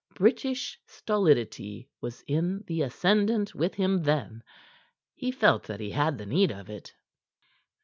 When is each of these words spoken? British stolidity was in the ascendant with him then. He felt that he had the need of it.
British 0.15 0.79
stolidity 0.87 1.87
was 2.01 2.23
in 2.25 2.63
the 2.65 2.81
ascendant 2.81 3.53
with 3.53 3.75
him 3.75 4.01
then. 4.01 4.41
He 5.13 5.29
felt 5.29 5.61
that 5.65 5.79
he 5.79 5.91
had 5.91 6.17
the 6.17 6.25
need 6.25 6.49
of 6.49 6.71
it. 6.71 6.91